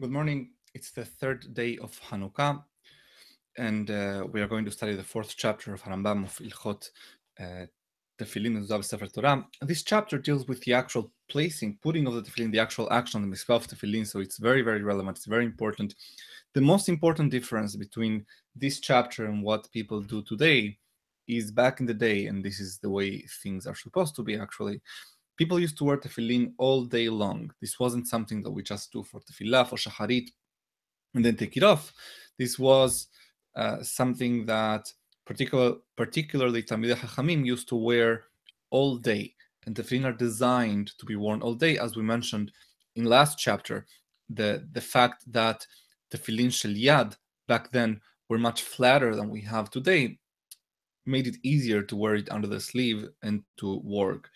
[0.00, 0.50] Good morning.
[0.74, 2.64] It's the third day of Hanukkah,
[3.56, 6.90] and uh, we are going to study the fourth chapter of Harambam of Ilchot
[7.38, 7.66] uh,
[8.18, 9.46] Tefillin and Zav Sefer Torah.
[9.62, 13.22] This chapter deals with the actual placing, putting of the tefillin, the actual action on
[13.22, 14.04] the mitzvah of tefillin.
[14.04, 15.16] So it's very, very relevant.
[15.18, 15.94] It's very important.
[16.54, 18.26] The most important difference between
[18.56, 20.76] this chapter and what people do today
[21.28, 24.36] is back in the day, and this is the way things are supposed to be
[24.36, 24.80] actually
[25.36, 27.50] people used to wear tefillin all day long.
[27.60, 30.28] This wasn't something that we just do for tefillah, for shacharit,
[31.14, 31.92] and then take it off.
[32.38, 33.08] This was
[33.56, 34.92] uh, something that
[35.24, 38.24] particular, particularly Talmidei Chachamim used to wear
[38.70, 39.34] all day.
[39.66, 42.52] And tefillin are designed to be worn all day, as we mentioned
[42.96, 43.86] in last chapter.
[44.28, 45.66] The, the fact that
[46.12, 47.16] tefillin shel yad
[47.48, 50.18] back then were much flatter than we have today
[51.06, 54.30] made it easier to wear it under the sleeve and to work.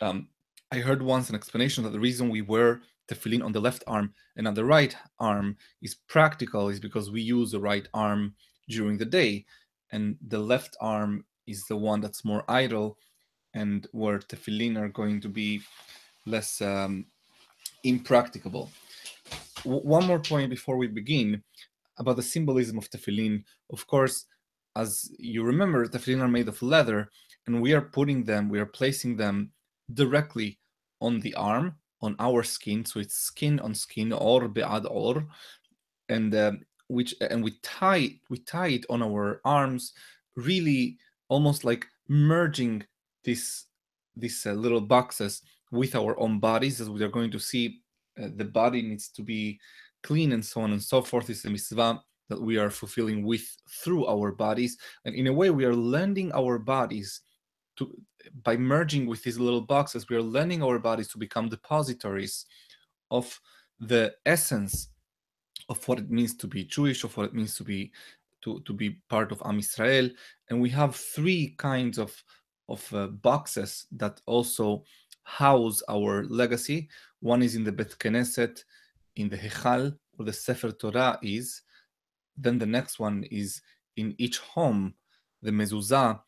[0.00, 0.28] Um,
[0.72, 4.14] I heard once an explanation that the reason we wear tefillin on the left arm
[4.36, 8.34] and on the right arm is practical is because we use the right arm
[8.68, 9.44] during the day,
[9.90, 12.96] and the left arm is the one that's more idle,
[13.54, 15.60] and where tefillin are going to be
[16.24, 17.04] less um,
[17.84, 18.70] impracticable.
[19.64, 21.42] W- one more point before we begin
[21.98, 23.44] about the symbolism of tefillin.
[23.70, 24.24] Of course,
[24.74, 27.10] as you remember, tefillin are made of leather,
[27.46, 29.50] and we are putting them, we are placing them
[29.94, 30.58] directly
[31.00, 32.84] on the arm, on our skin.
[32.84, 35.26] So it's skin on skin, or be'ad or,
[36.08, 36.52] and uh,
[36.88, 39.92] which and we tie we tie it on our arms,
[40.36, 42.84] really almost like merging
[43.24, 43.66] this
[44.16, 47.78] these uh, little boxes with our own bodies, as we are going to see.
[48.22, 49.58] Uh, the body needs to be
[50.02, 51.30] clean and so on and so forth.
[51.30, 53.44] Is the mitzvah that we are fulfilling with
[53.82, 57.22] through our bodies, and in a way, we are lending our bodies
[57.76, 57.96] to
[58.44, 62.46] by merging with these little boxes, we are lending our bodies to become depositories
[63.10, 63.40] of
[63.80, 64.88] the essence
[65.68, 67.92] of what it means to be Jewish, of what it means to be
[68.42, 70.10] to, to be part of Am Israel.
[70.50, 72.22] And we have three kinds of
[72.68, 74.84] of uh, boxes that also
[75.24, 76.88] house our legacy.
[77.20, 78.64] One is in the Bet Knesset,
[79.16, 81.62] in the Hechal, where the Sefer Torah is.
[82.36, 83.60] Then the next one is
[83.96, 84.94] in each home,
[85.42, 86.20] the mezuzah,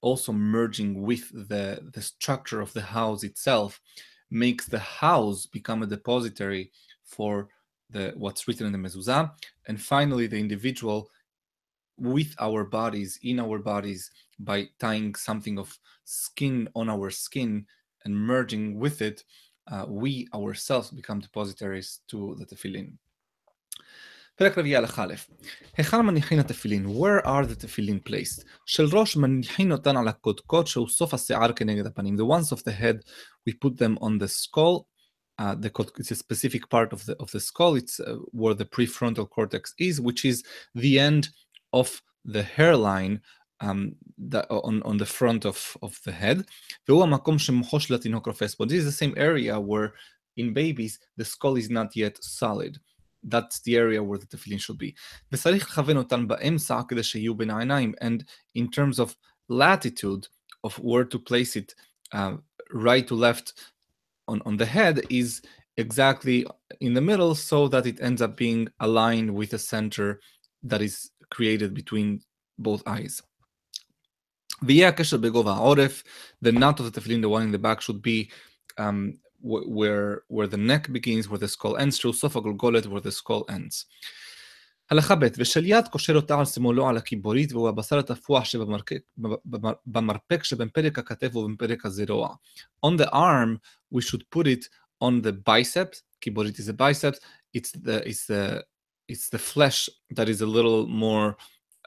[0.00, 3.80] also merging with the, the structure of the house itself
[4.30, 6.70] makes the house become a depository
[7.04, 7.48] for
[7.90, 9.32] the what's written in the mezuzah.
[9.66, 11.10] And finally the individual
[12.00, 17.66] with our bodies in our bodies by tying something of skin on our skin
[18.04, 19.22] and merging with it
[19.70, 22.92] uh, we ourselves become depositories to the tefillin
[24.39, 25.13] פרק רביעי הלכה א',
[25.77, 26.85] היכן מניחין התפילין?
[26.85, 28.45] Where are the tefillin placed?
[28.65, 32.15] של ראש מניחין אותן על הקודקוד שהוא סוף השיער כנגד הפנים.
[32.15, 32.97] The ones of the head,
[33.49, 34.85] we put them on the skull.
[35.41, 35.69] Uh, the
[35.99, 37.75] it's a specific part of the of the skull.
[37.75, 40.37] It's uh, where the prefrontal cortex is, which is
[40.83, 41.23] the end
[41.81, 41.87] of
[42.35, 43.15] the hairline
[43.61, 46.43] um, the, on, on the front of, of the head.
[46.87, 48.65] והוא המקום שמוחו של התינוק רופס בו.
[48.65, 49.93] This is the same area where
[50.37, 52.77] in babies the skull is not yet solid
[53.23, 54.93] that's the area where the tefillin should be.
[55.31, 57.93] וצריך לכוון אותן באמצע כדי שיהיו בין העיניים.
[58.01, 58.23] And
[58.55, 59.15] in terms of
[59.49, 60.27] latitude
[60.63, 61.73] of where to place it,
[62.13, 62.37] uh,
[62.71, 63.53] right to left
[64.27, 65.41] on, on the head is
[65.77, 66.45] exactly
[66.79, 70.19] in the middle so that it ends up being aligned with the center
[70.63, 72.21] that is created between
[72.57, 73.21] both eyes.
[74.63, 76.03] ויהיה הקשר בגובה העורף,
[76.41, 78.29] the knot of the tefillin, the one in the back, should be
[78.77, 83.11] um, where where the neck begins, where the skull ends, שהוא סוף הגולגולת, where the
[83.11, 83.85] skull ends.
[84.89, 90.69] הלכה ב' ושל יד קושר אותה על שמאלו על הקיבורית והוא הבשר התפוח שבמרפק שבין
[90.69, 92.35] פרק הכתף ובין פרק הזרוע.
[92.85, 93.57] On the arm
[93.95, 94.67] we should put it
[95.03, 97.19] on the biceps, קיבורית is the biceps,
[97.57, 98.63] it's the, it's the,
[99.11, 101.35] it's the flesh that is a little more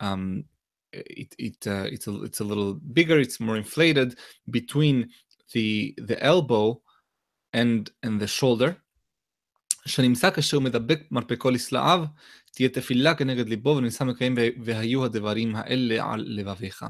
[0.00, 0.44] um,
[0.92, 4.18] it, it, uh, it's, a, it's a little bigger, it's more inflated
[4.50, 5.08] between
[5.52, 6.80] the, the elbow
[7.52, 8.72] and, and the shoulder,
[9.86, 12.04] שנמצא כאשר הוא מדבק מרפקו לסלעיו,
[12.52, 14.34] תהיה תפילה כנגד ליבו וניסה מקיים
[14.64, 16.84] והיו הדברים האלה על לבביך.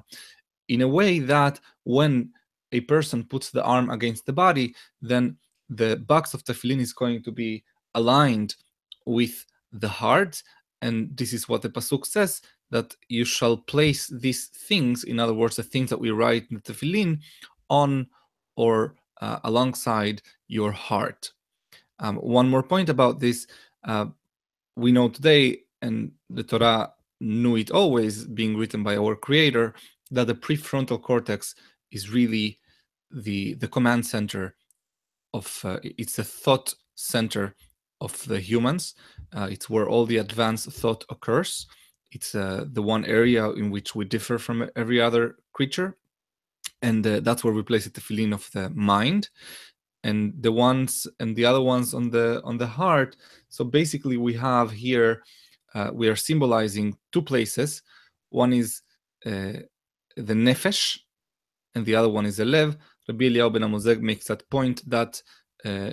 [0.72, 2.28] In a way that when
[2.72, 5.36] a person puts the arm against the body, then
[5.70, 7.62] the box of tefillin is going to be
[7.94, 8.54] aligned
[9.06, 10.42] with the heart.
[10.82, 15.34] And this is what the Pasuk says, that you shall place these things, in other
[15.34, 17.20] words, the things that we write in the tefillin,
[17.70, 18.06] on
[18.56, 21.31] or uh, alongside your heart.
[21.99, 23.47] Um, one more point about this
[23.85, 24.07] uh,
[24.75, 29.75] we know today, and the Torah knew it always, being written by our Creator,
[30.11, 31.55] that the prefrontal cortex
[31.91, 32.59] is really
[33.11, 34.55] the, the command center
[35.33, 37.55] of uh, it's the thought center
[38.01, 38.95] of the humans.
[39.35, 41.67] Uh, it's where all the advanced thought occurs.
[42.11, 45.97] It's uh, the one area in which we differ from every other creature
[46.83, 49.29] and uh, that's where we place the tefillin of the mind
[50.03, 53.15] and the ones and the other ones on the on the heart.
[53.49, 55.23] So basically we have here
[55.73, 57.81] uh, we are symbolizing two places.
[58.29, 58.81] One is
[59.25, 59.63] uh,
[60.29, 60.99] the nefesh
[61.73, 62.77] and the other one is the lev.
[63.07, 65.21] Rabbi eliyahu ben amozeg makes that point that
[65.65, 65.91] uh,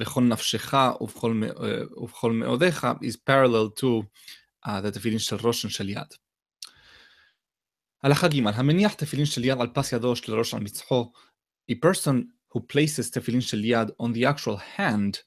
[0.00, 4.06] v'chol nafshecha uh, uv'chol me'odecha is parallel to
[4.66, 5.88] uh, the tefillin of rosh and shel
[8.04, 10.14] Ala Hagiman, ha-meniach tefillin shel yad al pas yado
[11.68, 15.22] a person who places tefillin shel yad on the actual hand,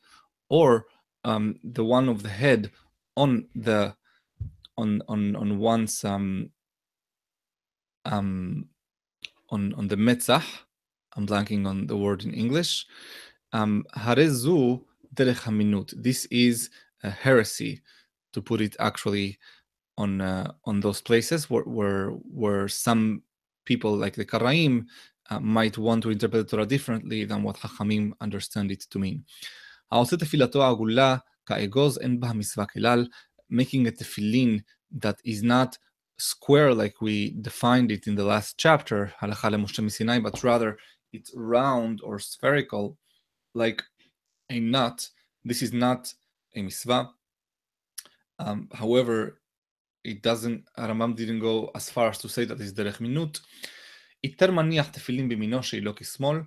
[0.50, 0.86] or
[1.26, 2.72] um, the one of the head
[3.18, 3.94] on the
[4.78, 6.50] on on on one's um
[8.06, 8.70] um
[9.50, 10.42] on on the metzah.
[11.18, 12.86] I'm blanking on the word in English.
[13.52, 14.82] Um, harezu
[15.14, 16.70] This is
[17.04, 17.82] a heresy,
[18.32, 19.38] to put it actually
[20.01, 23.23] on uh, on those places where, where where some
[23.65, 24.87] people like the Karaim
[25.31, 29.25] uh, might want to interpret the Torah differently than what Hachamim understand it to mean.
[29.91, 33.07] העושה תפילתו העגולה כאגוז אין בה מצווה כלל,
[33.53, 34.61] making a tefillin
[34.93, 35.77] that is not
[36.19, 40.77] square like we defined it in the last chapter, הלכה למשה מסיני, but rather
[41.13, 42.97] it's round or spherical,
[43.55, 43.83] like
[44.51, 45.09] a nut.
[45.45, 46.13] This is not
[46.55, 47.11] a mitzvah.
[48.39, 49.40] Um, however,
[50.05, 53.41] it doesn't, Rambam didn't go as far as to say that it's derech minut.
[54.25, 56.41] יותר מניח תפילין במינו שאילו כשמאל.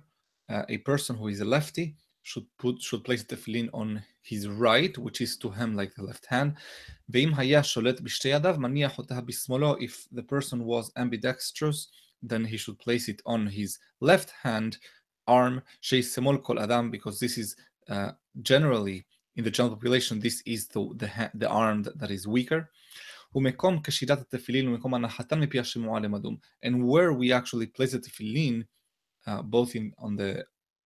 [0.50, 4.98] A person who is a lefty should put should place the tefillin on his right,
[4.98, 6.52] which is to him like the left hand.
[7.08, 9.76] ואם היה שולט בשתי ידיו, מניח אותה בשמאלו.
[9.78, 11.88] If the person was ambidextrous,
[12.22, 14.76] then he should place it on his left hand
[15.26, 17.56] arm, semol kol adam, because this is
[17.88, 18.10] uh,
[18.42, 19.06] generally
[19.36, 22.68] in the general population, this is the, the, the arm that, that is weaker.
[23.34, 26.36] ומקום קשירת התפילין ומקום הנחתן מפי השמועה למדום.
[26.64, 28.64] And where we actually place the tefillin,
[29.26, 30.44] uh, both in, on, the,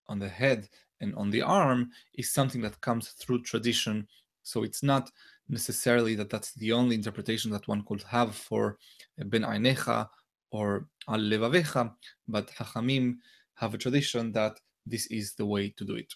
[0.08, 0.68] on the head
[1.00, 4.06] and on the arm, is something that comes through tradition.
[4.42, 5.10] So it's not
[5.48, 8.78] necessarily that that's the only interpretation that one could have for
[9.18, 10.08] ben ainecha
[10.50, 11.92] or al levavecha,
[12.28, 13.16] but hachamim
[13.54, 16.12] have a tradition that this is the way to do it.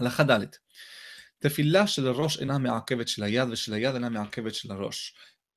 [0.00, 0.56] הלכה ד'
[1.38, 5.14] תפילה של הראש אינה מעכבת של היד ושל היד אינה מעכבת של הראש.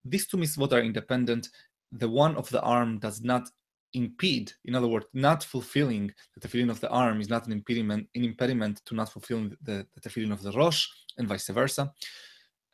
[0.07, 1.49] These two mitzvot are independent.
[1.91, 3.49] The one of the arm does not
[3.93, 8.07] impede, in other words, not fulfilling the tefillin of the arm is not an impediment,
[8.15, 10.87] an impediment to not fulfilling the, the tefillin of the rosh,
[11.17, 11.91] and vice versa.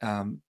[0.01, 0.41] Um,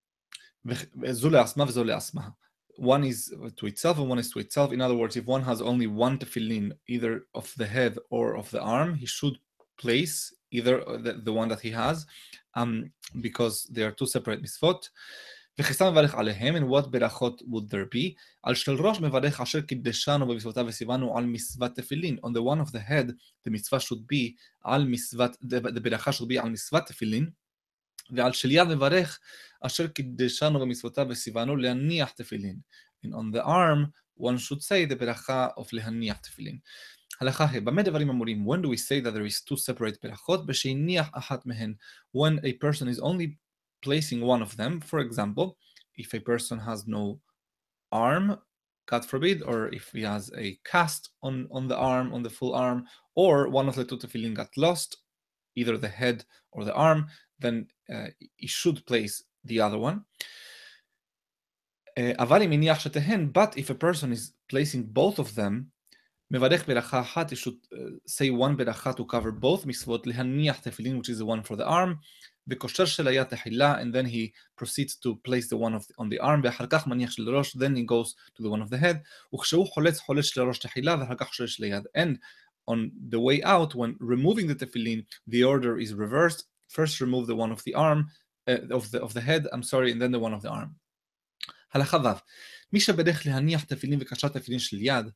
[2.76, 4.72] one is to itself and one is to itself.
[4.72, 8.50] In other words, if one has only one tefillin, either of the head or of
[8.50, 9.38] the arm, he should
[9.78, 12.06] place either the, the one that he has,
[12.55, 12.91] um,
[13.21, 14.89] because they are two separate mitzvot.
[15.61, 18.15] And what berachot would there be?
[18.45, 18.77] On the
[22.41, 23.13] one head,
[23.43, 27.33] the mitzvah should be al misvat, the, the berachah should be al misvat tefillin.
[33.03, 36.61] And on the arm, one should say the berachah of lehaniach tefillin.
[37.20, 38.46] הלכה ה' במה דברים אמורים?
[38.46, 40.46] When do we say that there is two separate ברכות?
[40.46, 41.74] בשהניח אחת מהן.
[42.16, 43.36] When a person is only
[43.84, 45.56] placing one of them, for example,
[45.96, 47.20] if a person has no
[47.92, 48.36] arm,
[48.86, 52.54] God forbid, or if he has a cast on, on the arm, on the full
[52.54, 54.98] arm, or one of the two tefillin got lost,
[55.56, 57.06] either the head or the arm,
[57.38, 60.04] then uh, he should place the other one.
[61.96, 65.70] Uh, but if a person is placing both of them,
[66.30, 70.98] מברך ברכה אחת, you should uh, say one ברכה to cover both מצוות, להניח תפילין,
[70.98, 71.96] which is the one for the arm,
[72.48, 76.08] וקושר של היד תחילה, and then he proceeds to place the one of the, on
[76.08, 78.78] the arm, ואחר כך מניח של ראש, then he goes to the one of the
[78.78, 78.96] head,
[79.34, 81.82] וכשהוא חולץ, חולץ של הראש תחילה, ואחר כך חולץ של היד.
[81.96, 82.18] And
[82.70, 86.44] on the way out, when removing the tefillin, the order is reversed.
[86.68, 88.06] First remove the one of the arm,
[88.48, 90.76] uh, of, the, of the head, I'm sorry, and then the one of the arm.
[91.74, 92.18] הלכה ו'
[92.72, 95.10] מי שבדרך להניח תפילין וקשת תפילין של יד,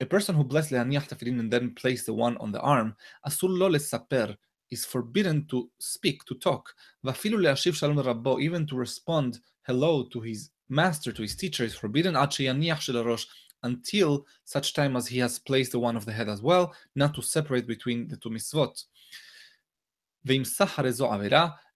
[0.00, 2.94] a person who blessed Lehaniah Tefillin and then placed the one on the arm,
[3.26, 4.36] Asur lo lesaper,
[4.70, 6.74] is forbidden to speak, to talk.
[7.04, 11.74] Vafilu leashiv shalom rabbo, even to respond hello to his master, to his teacher, is
[11.74, 12.14] forbidden.
[12.14, 13.26] Achiyaniach shelarosh,
[13.62, 17.14] until such time as he has placed the one of the head as well, not
[17.14, 18.84] to separate between the two mitzvot.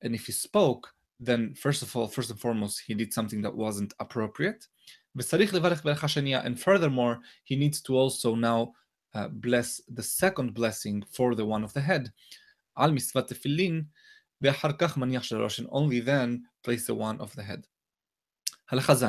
[0.02, 3.54] And if he spoke, then first of all, first and foremost, he did something that
[3.54, 4.66] wasn't appropriate.
[5.17, 8.73] And furthermore, he needs to also now
[9.13, 12.11] uh, bless the second blessing for the one of the head.
[12.77, 13.85] Al misvat tefillin,
[14.41, 17.67] ואחר כך מניח של הראש, and only then place the one of the head.
[18.71, 19.05] הלכה ז',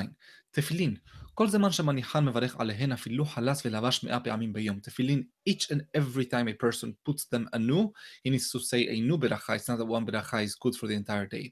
[0.50, 0.96] תפילין,
[1.34, 4.80] כל זמן שמניחן מברך עליהן אפילו חלס ולבש מאה פעמים ביום.
[4.80, 7.92] תפילין, each and every time a person puts them anew,
[8.24, 10.86] he needs to say a new ברכה, it's not that one ברכה is good for
[10.86, 11.50] the entire day.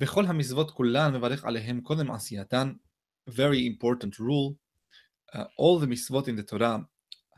[0.00, 2.72] וכל המצוות כולן מברך עליהן קודם עשייתן,
[3.29, 4.57] very important rule.
[5.33, 6.85] Uh, all the mitzvot in the Torah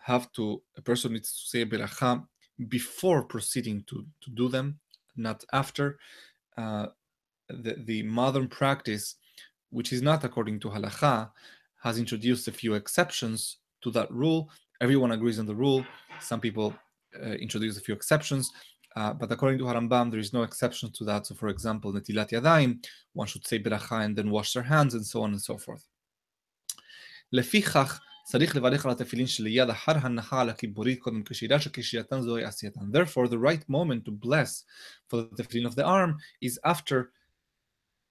[0.04, 2.26] have to, a person needs to say beracha
[2.68, 4.80] before proceeding to, to do them,
[5.16, 6.00] not after.
[6.58, 6.88] Uh,
[7.50, 9.16] the, the modern practice,
[9.70, 11.30] which is not according to halacha,
[11.84, 14.50] has introduced a few exceptions to that rule.
[14.80, 15.86] Everyone agrees on the rule.
[16.20, 16.74] Some people
[17.22, 18.52] uh, introduce a few exceptions.
[18.97, 21.27] uh, but according to Harambam, there is no exception to that.
[21.27, 25.05] So, for example, Netilat Yadayim, one should say beracha and then wash their hands, and
[25.05, 25.87] so on and so forth.
[27.33, 32.91] לפיכך, צריך לברך על התפילין שליד אחר הנחה על הכיבורית קודם כשירה שכשירתן זוהי עשייתן.
[32.93, 34.65] Therefore, the right moment to bless
[35.09, 37.11] for the tefillin of the arm is after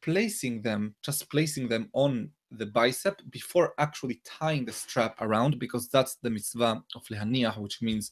[0.02, 5.90] placing them, just placing them on the bicep before actually tying the strap around, because
[5.90, 8.12] that's the mitzvah of lehaniach, which means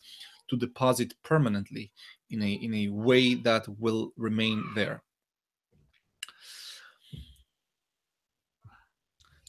[0.51, 1.91] to deposit permanently
[2.31, 4.99] in a, in a way that will remain there.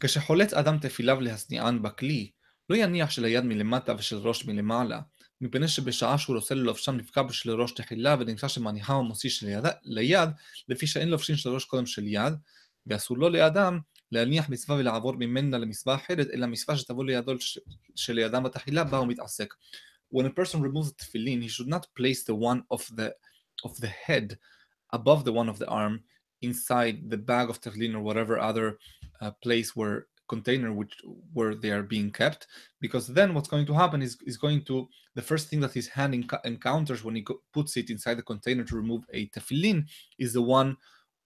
[0.02, 2.32] כשחולץ אדם תפיליו להשניען בכלי,
[2.70, 5.02] לא יניח שליד מלמטה ושל ראש מלמעלה,
[5.42, 10.30] מפני שבשעה שהוא רוצה ללובשם נפקע בשל ראש תחילה ונמצא שמניחה ומוציא של יד, ליד,
[10.70, 12.34] לפי שאין לובשין של ראש קודם של יד,
[12.88, 13.80] ואסור לו לידם
[14.12, 17.34] להניח מצווה ולעבור ממנה למצווה אחרת, אלא מצווה שתבוא לידו
[17.96, 19.54] שלידם בתחילה בה הוא מתעסק.
[20.10, 23.16] When a person removes the tefillin, he should not place the one of the,
[23.64, 24.38] of the head
[24.92, 26.02] above the one of the arm
[26.42, 28.80] inside the bag of tefillin or whatever other
[29.22, 30.94] uh, place where container which
[31.34, 32.46] where they are being kept
[32.80, 35.88] because then what's going to happen is, is going to the first thing that his
[35.88, 39.84] hand enc- encounters when he go- puts it inside the container to remove a tefillin
[40.20, 40.78] is the one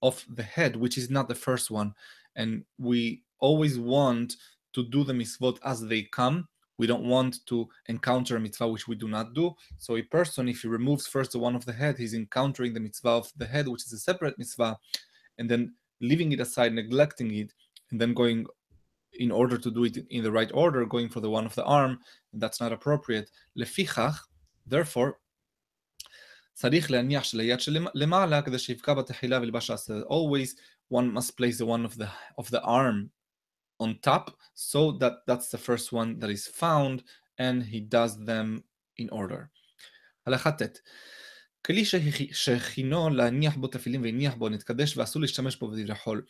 [0.01, 1.93] of the head which is not the first one.
[2.35, 4.35] And we always want
[4.73, 6.47] to do the mitzvot as they come
[6.78, 10.48] we don't want to encounter a mitzvah which we do not do so a person
[10.48, 13.46] if he removes first the one of the head he's encountering the mitzvah of the
[13.46, 14.76] head which is a separate mitzvah
[15.38, 17.52] and then leaving it aside neglecting it
[17.90, 18.46] and then going
[19.14, 21.64] in order to do it in the right order, going for the one of the
[21.64, 21.98] arm,
[22.34, 23.30] that's not appropriate.
[23.56, 24.26] לפיכך,
[24.66, 25.12] therefore,
[26.54, 29.70] צריך להניח שליד שלמעלה כדי שיבקע בתחילה ולבש
[30.08, 30.54] Always
[30.88, 32.08] one must place the one of the,
[32.38, 33.10] of the arm
[33.80, 37.02] on top so that that's the first one that is found
[37.38, 38.64] and he does them
[38.96, 39.50] in order.
[40.26, 40.78] הלכה ט'
[41.66, 41.84] כלי
[42.32, 46.22] שהכינו להניח בו תפילין והניח בו נתקדש ואסור להשתמש בו בדברי חול.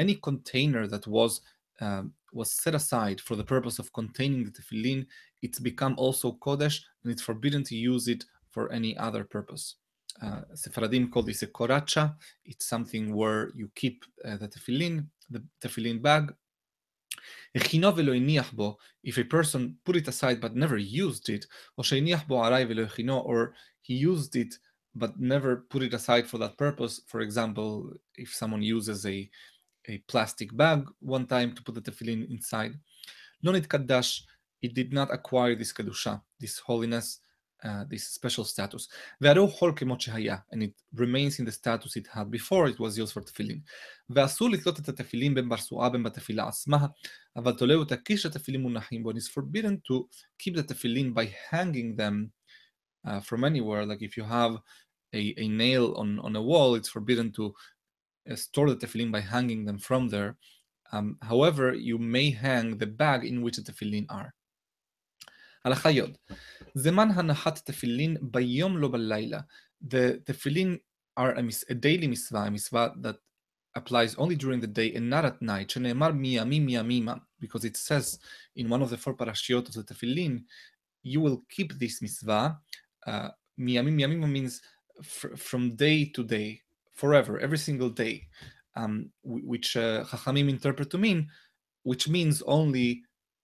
[0.00, 1.40] Any container that was
[1.80, 5.06] um, was set aside for the purpose of containing the tefillin,
[5.42, 9.76] it's become also kodesh, and it's forbidden to use it for any other purpose.
[10.22, 12.14] Uh, Sephardim call this a koracha.
[12.44, 16.34] It's something where you keep uh, the tefillin, the tefillin bag.
[17.53, 21.45] if a person put it aside but never used it,
[21.77, 21.83] or
[23.81, 24.55] he used it
[24.93, 27.01] but never put it aside for that purpose.
[27.07, 29.29] For example, if someone uses a,
[29.87, 32.77] a plastic bag one time to put the tefillin inside,
[33.43, 34.21] Lonit Kaddash,
[34.61, 37.19] it did not acquire this Kedusha, this holiness,
[37.64, 38.88] uh, this special status.
[39.20, 42.78] והרי הוא חול כמות שהיה, and it remains in the status it had before it
[42.78, 43.60] was used for תפילין.
[44.10, 46.86] ואסור לתלות את התפילין בין ברסועה בין בתפילה עצמה,
[47.36, 50.08] אבל תולהו תקיש התפילין מונחים בו, and it's forbidden to
[50.38, 52.30] keep the tefillin by hanging them
[53.06, 54.58] uh, from anywhere, like if you have
[55.14, 57.54] a, a nail on, on a wall, it's forbidden to
[58.34, 60.36] store the tefillin by hanging them from there.
[60.92, 64.34] Um, however, you may hang the bag in which the tefillin are.
[65.64, 66.02] הלכה י'
[66.74, 69.40] זמן הנחת תפילין ביום לא בלילה.
[69.84, 70.78] The tefillin
[71.18, 73.16] are a, a daily mitzvah, a mitzvah that
[73.74, 75.70] applies only during the day and not at night.
[75.70, 78.18] שנאמר מימים מימימה, because it says
[78.56, 80.42] in one of the four parashiot of the tefillin,
[81.02, 82.56] you will keep this mitzvah.
[83.06, 84.60] Uh, מימים מימימה means
[85.02, 86.60] from day to day,
[86.94, 88.26] forever, every single day,
[88.76, 91.28] um, which uh, Chachamim interpret to mean,
[91.82, 93.02] which means only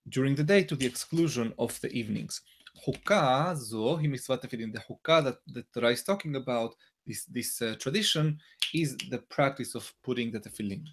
[0.08, 2.40] during the day to the exclusion of the evenings.
[2.74, 4.72] חוקה זו היא מצוות תפילין.
[4.76, 6.74] The חוקה that, that Torah is talking about,
[7.06, 8.38] this, this uh, tradition,
[8.74, 10.84] is the practice of putting the tefillin.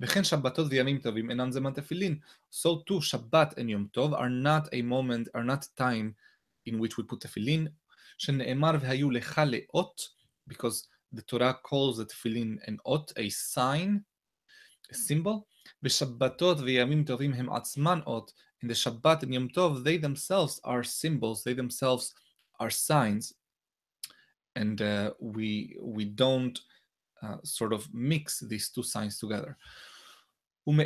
[0.00, 2.18] וכן שבתות וימים טובים אינם זמן תפילין.
[2.50, 6.14] So too, Shabbat and Yom Tov are not a moment, are not time
[6.66, 7.68] in which we put tefillin.
[8.18, 10.00] שנאמר והיו לך לאות
[10.50, 14.04] because the Torah calls the tefillin an ot, a sign,
[14.90, 15.46] a symbol.
[15.83, 18.31] B'Shabbatot v'Yamim Tovim Hem Atzman Ot.
[18.61, 21.43] In the Shabbat and Yom Tov, they themselves are symbols.
[21.43, 22.13] They themselves
[22.59, 23.33] are signs,
[24.55, 26.59] and uh, we we don't
[27.21, 29.55] uh, sort of mix these two signs together.
[30.67, 30.81] And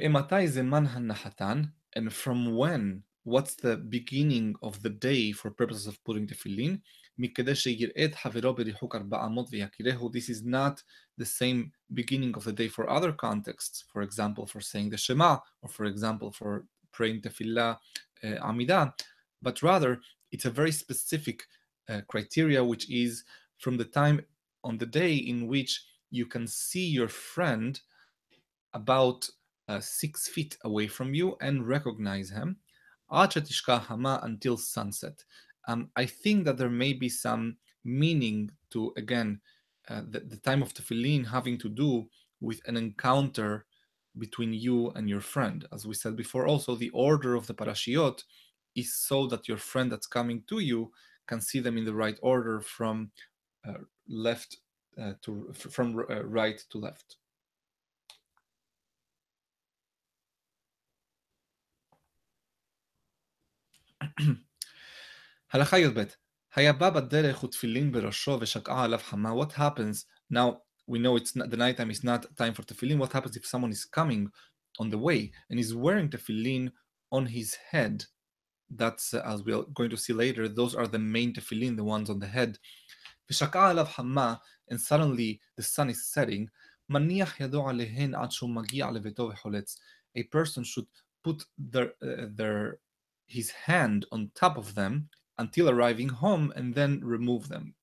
[2.14, 3.04] from when?
[3.24, 6.82] What's the beginning of the day for purposes of putting the tefillin?
[7.17, 7.65] This
[10.29, 10.84] is not
[11.17, 15.38] the same beginning of the day for other contexts, for example, for saying the Shema,
[15.62, 17.77] or for example, for praying tefillah
[18.24, 18.93] uh, Amidah,
[19.41, 20.00] but rather
[20.32, 21.43] it's a very specific
[21.89, 23.24] uh, criteria, which is
[23.60, 24.22] from the time
[24.63, 27.82] on the day in which you can see your friend
[28.74, 29.27] about
[29.67, 32.58] uh, six feet away from you and recognize him
[33.12, 35.24] until sunset.
[35.67, 39.39] Um, I think that there may be some meaning to, again,
[39.89, 42.08] uh, the, the, time of tefillin having to do
[42.39, 43.65] with an encounter
[44.17, 45.65] between you and your friend.
[45.74, 48.24] As we said before, also the order of the parashiot
[48.75, 50.91] is so that your friend that's coming to you
[51.27, 53.12] can see them in the right order from
[53.67, 53.74] uh,
[54.08, 54.58] left
[55.01, 57.17] uh, to from uh, right to left.
[65.53, 66.15] Halacha Yudbet.
[66.57, 69.36] Hayaba baderech utfilin berosho v'shak'a alav hama.
[69.36, 70.63] What happens now?
[70.88, 72.98] We know it's not, the nighttime is not time for tefillin.
[72.98, 74.31] What happens if someone is coming
[74.79, 76.72] on the way and is wearing tefillin
[77.12, 78.03] on his head?
[78.72, 80.48] That's uh, as we are going to see later.
[80.50, 82.57] Those are the main tefillin, the ones on the head.
[83.31, 86.50] V'shak'a alav hama, and suddenly the sun is setting.
[90.15, 90.88] A person should
[91.24, 92.79] put their uh, their
[93.27, 97.75] his hand on top of them until arriving home and then remove them.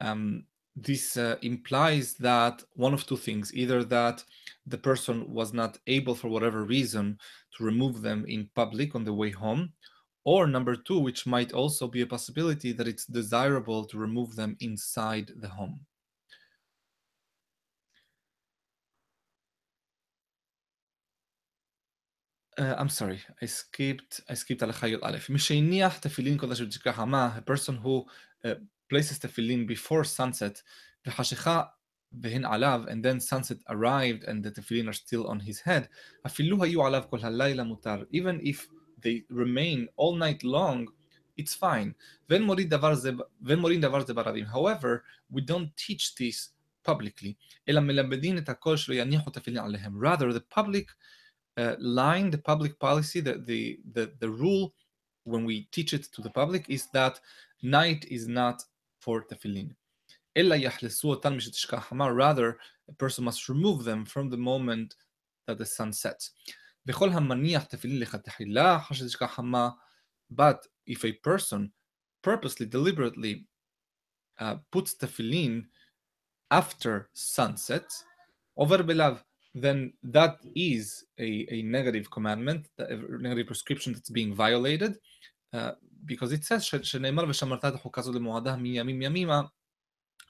[0.00, 0.44] Um,
[0.82, 4.22] this uh, implies that one of two things either that
[4.66, 7.18] the person was not able for whatever reason
[7.56, 9.72] to remove them in public on the way home
[10.24, 14.56] or number two which might also be a possibility that it's desirable to remove them
[14.60, 15.80] inside the home
[22.58, 25.28] Uh, I'm sorry, I skipped I skipped al khayul alif.
[25.28, 28.04] Mishayniyah tefillin kodesh a person who
[28.44, 28.54] uh,
[28.90, 30.60] places tefillin before sunset,
[31.06, 31.68] v'hashicha
[32.20, 35.88] v'hin alav, and then sunset arrived and the tefillin are still on his head.
[36.26, 38.04] Afilu hayu alav kol halayla mutar.
[38.10, 38.66] Even if
[39.00, 40.88] they remain all night long,
[41.36, 41.94] it's fine.
[42.28, 42.64] However,
[45.30, 46.48] we don't teach this
[46.82, 47.36] publicly.
[47.68, 47.92] Rather,
[50.32, 50.88] the public
[51.58, 54.72] uh, line, the public policy, the, the, the, the rule
[55.24, 57.20] when we teach it to the public is that
[57.62, 58.62] night is not
[59.00, 59.74] for tefillin.
[62.14, 64.94] Rather, a person must remove them from the moment
[65.46, 66.30] that the sun sets.
[70.30, 71.72] But if a person
[72.22, 73.46] purposely, deliberately
[74.38, 75.64] uh, puts tefillin
[76.50, 77.84] after sunset,
[78.56, 79.22] over belav,
[79.62, 84.98] then that is a, a negative commandment, a negative prescription that's being violated,
[85.52, 85.72] uh,
[86.04, 86.70] because it says,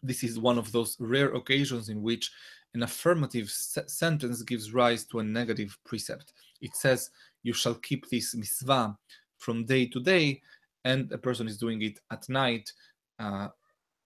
[0.03, 2.31] this is one of those rare occasions in which
[2.75, 6.33] an affirmative se- sentence gives rise to a negative precept.
[6.61, 7.11] It says,
[7.43, 8.97] you shall keep this mitzvah
[9.39, 10.41] from day to day,
[10.85, 12.73] and a person is doing it at night
[13.19, 13.49] uh,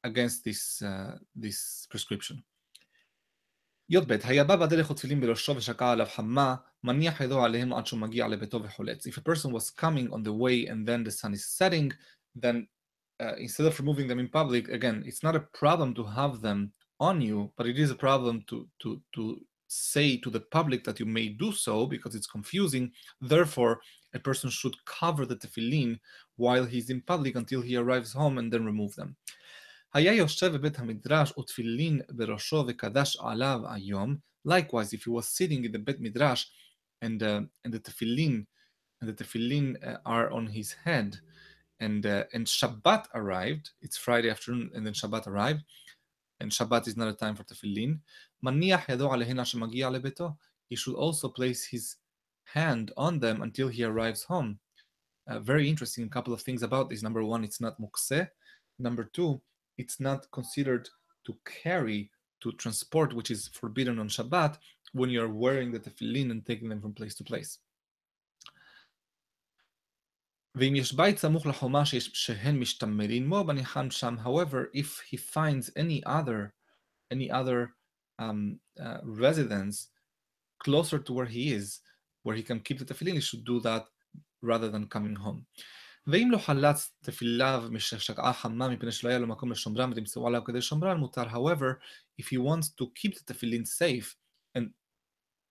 [0.05, 2.43] against this, uh, this prescription.
[3.92, 8.28] י"ב, היה בא בדרך ותפילין בראשו ושקע עליו חמה, מניח ידו עליהם עד שהוא מגיע
[8.28, 9.08] לביתו וחולץ.
[9.08, 11.92] If a person was coming on the way and then the sun is setting,
[12.36, 12.68] then
[13.20, 16.72] uh, instead of removing them in public, again, it's not a problem to have them
[17.00, 21.00] on you, but it is a problem to, to, to say to the public that
[21.00, 22.92] you may do so because it's confusing.
[23.22, 23.80] Therefore,
[24.14, 26.00] a person should cover the tefillin
[26.36, 29.16] while he's in public until he arrives home and then remove them.
[29.94, 34.18] היה יושב בבית המדרש ותפילין בראשו וקדש עליו היום.
[34.48, 36.52] Likewise, if he was sitting in the בית מדרש
[37.06, 38.46] and, uh, and the tefillin
[39.02, 41.18] and the tefillin uh, are on his head
[41.80, 45.64] and uh, and Shabbat arrived, it's Friday afternoon and then Shabbat arrived,
[46.40, 48.00] and Shabbat is not a time for tefillin.
[48.44, 50.30] מניח ידו עליהן עד שמגיע לביתו.
[50.70, 51.96] He should also place his
[52.56, 54.60] hand on them until he arrives home.
[55.28, 57.04] Uh, very interesting couple of things about this.
[57.04, 58.28] Number one, it's not mukseh.
[58.80, 59.42] Number two,
[59.79, 60.89] it's not considered
[61.27, 64.59] to carry, to transport, which is forbidden on Shabbat,
[64.93, 67.59] when you're wearing the tefillin and taking them from place to place.
[74.19, 76.53] however, if he finds any other,
[77.11, 77.73] any other
[78.19, 79.89] um, uh, residence
[80.59, 81.81] closer to where he is,
[82.23, 83.87] where he can keep the tefillin, he should do that
[84.43, 85.47] rather than coming home.
[86.08, 90.58] ואם לא חלץ תפיליו מששקעה חמה מפני שלא היה לו מקום לשומרם ותמצאו עליו כדי
[90.58, 91.28] לשומרם, מותר.
[91.28, 91.80] However,
[92.22, 94.16] if he wants to keep the tefillin safe,
[94.58, 94.70] and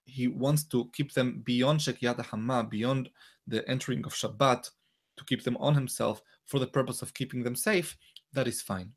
[0.06, 3.08] he wants to keep them beyond שקיעת החמה, beyond
[3.50, 4.70] the entering of Shabbat,
[5.16, 7.96] to keep them on himself for the purpose of keeping them safe,
[8.32, 8.92] that is fine.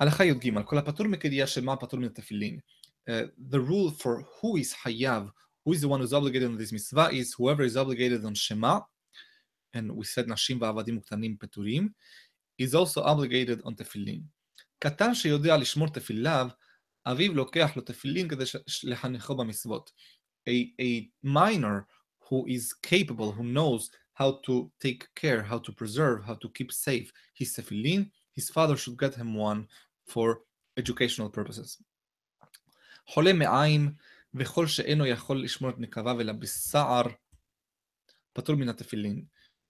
[0.00, 2.58] הלכה י"ג, כל הפטור מקדייה שמה פטור מן התפילין.
[3.08, 5.30] Uh, the rule for who is hayav,
[5.64, 8.80] who is the one who's obligated on this mitzvah is whoever is obligated on Shema,
[9.74, 11.88] and we said nashim ועבדים וקטנים פטורים,
[12.62, 14.22] is also obligated on תפילין.
[14.78, 16.48] קטן שיודע לשמור תפיליו,
[17.06, 18.44] אביו לוקח לו תפילין כדי
[18.84, 19.90] לחנכו במצוות.
[20.48, 21.86] A, a minor
[22.28, 26.72] who is capable, who knows how to take care, how to preserve, how to keep
[26.72, 29.66] safe his tefillin, his father should get him one
[30.06, 30.40] for
[30.76, 31.82] educational purposes.
[33.06, 33.94] חולה מעיים
[34.34, 37.02] וכל שאינו יכול לשמור את נקביו אלא בסער,
[38.32, 39.24] פטור מן התפילין.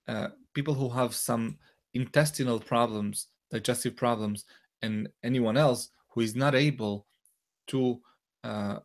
[0.08, 1.58] uh, people who have some
[1.94, 4.46] intestinal problems, digestive problems,
[4.82, 7.08] and anyone else who is not able
[7.68, 8.00] to
[8.44, 8.80] uh,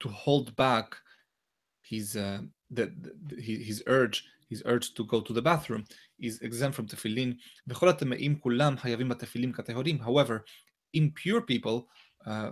[0.00, 0.96] to hold back
[1.82, 2.92] his uh, the,
[3.26, 5.84] the, his urge his urge to go to the bathroom
[6.18, 7.36] is exempt from tefillin.
[10.00, 10.44] However,
[10.92, 11.86] impure people,
[12.26, 12.50] uh,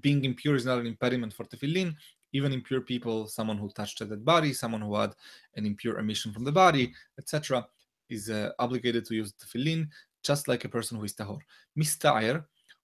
[0.00, 1.94] being impure is not an impediment for tefillin,
[2.33, 5.13] Even impure people, someone who touched a dead body, someone who had
[5.55, 7.65] an impure emission from the body, etc.,
[8.09, 9.87] is uh, obligated to use tefillin,
[10.23, 11.39] just like a person who is tahor.
[11.75, 12.39] מסתער,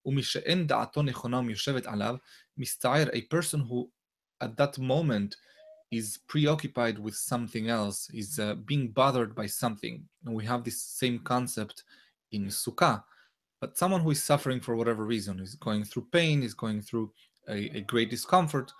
[0.05, 2.15] ומשאין דעתו נכונה ומיושבת עליו,
[2.57, 3.89] מסתער, a person who
[4.41, 5.35] at that moment
[5.91, 10.03] is preoccupied with something else, is uh, being bothered by something.
[10.25, 11.83] And we have this same concept
[12.31, 13.03] in Sukkah.
[13.59, 17.11] But someone who is suffering for whatever reason, is going through pain, is going through
[17.49, 18.71] a, a great discomfort,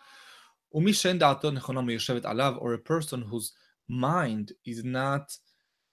[0.73, 3.54] or a person whose
[3.88, 5.32] mind is not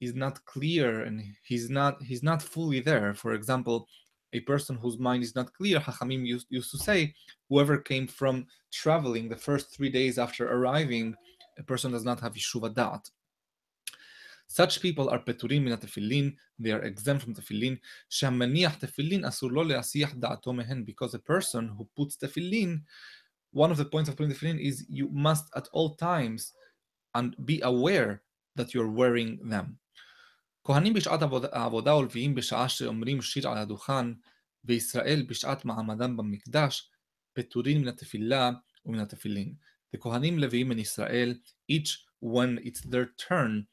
[0.00, 3.14] is not clear and he's not he's not fully there.
[3.14, 3.88] For example,
[4.32, 7.14] a person whose mind is not clear, Hachamim used, used to say,
[7.48, 11.14] whoever came from traveling the first three days after arriving,
[11.58, 13.08] a person does not have Yeshuva Dat.
[14.48, 17.78] Such people are peturim min tefillin, they are exempt from tefillin.
[18.10, 22.82] שהמניח tefillin asur lo להסיח דעתו מהן, because a person who puts tefillin,
[23.52, 26.52] one of the points of putting tefillin is you must at all times
[27.14, 28.22] and be aware
[28.56, 29.78] that you're wearing them.
[30.64, 31.20] כהנים בשעת
[31.52, 34.06] העבודה ולוויים בשעה שאומרים שיר על הדוכן,
[34.64, 36.90] וישראל בשעת מעמדם במקדש,
[37.32, 38.50] פטורים מן התפילה
[38.84, 39.54] ומן התפילין.
[39.94, 41.34] The כהנים לוויים in Israel,
[41.68, 43.66] each when it's their turn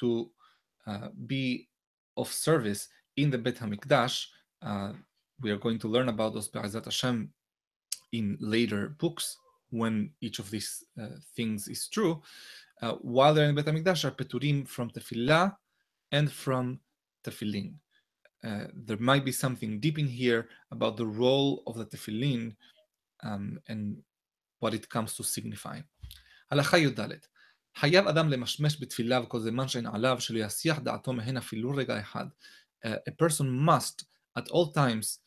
[0.00, 0.30] to
[0.86, 1.68] uh, be
[2.16, 4.26] of service in the Bet HaMikdash,
[4.62, 4.92] uh,
[5.40, 7.32] we are going to learn about those Be'ezat Hashem
[8.14, 9.36] in later books
[9.70, 12.22] when each of these uh, things is true.
[12.82, 15.56] Uh, while they're in Bet HaMikdash are peturim from tefillah
[16.12, 16.80] and from
[17.24, 17.74] tefillin.
[18.42, 22.54] Uh, there might be something deep in here about the role of the tefillin
[23.22, 23.96] um, and
[24.60, 25.80] what it comes to signify.
[26.50, 27.00] הלכה י"ד
[27.76, 32.26] חייב אדם למשמש בתפילה וכל זמן שאין עליו, שלא יסיח דעתו מהן אפילו רגע אחד.
[32.84, 34.04] Uh, a person must
[34.38, 35.18] at all times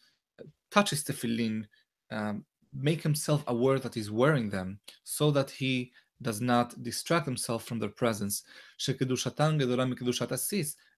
[0.71, 1.65] touch his tefillin,
[2.11, 7.64] um, make himself aware that he's wearing them, so that he does not distract himself
[7.64, 8.42] from their presence.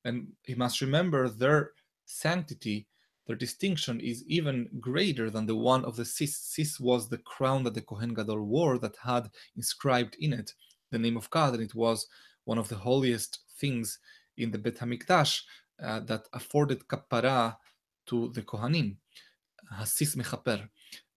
[0.05, 1.73] And he must remember their
[2.07, 2.87] sanctity,
[3.27, 6.37] their distinction is even greater than the one of the sis.
[6.37, 10.55] Sis was the crown that the Kohen Gadol wore that had inscribed in it
[10.91, 12.09] the name of God, and it was
[12.45, 13.99] one of the holiest things
[14.37, 15.43] in the Bet HaMikdash
[15.83, 17.57] uh, that afforded kapara
[18.07, 18.97] to the Kohanim.
[19.79, 20.69] Hasis mechaper.